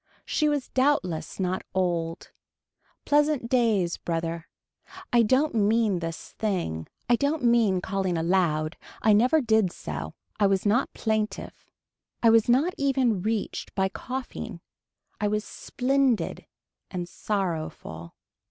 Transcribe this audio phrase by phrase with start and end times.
[0.25, 2.31] She was doubtless not old.
[3.05, 4.47] Pleasant days brother.
[5.13, 6.87] I don't mean this thing.
[7.07, 11.69] I don't mean calling aloud, I never did so, I was not plaintive.
[12.23, 14.61] I was not even reached by coughing.
[15.19, 16.47] I was splendid
[16.89, 18.15] and sorrowful.